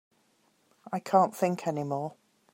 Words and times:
I 0.91 0.97
can't 0.99 1.35
think 1.35 1.67
any 1.67 1.83
more. 1.83 2.15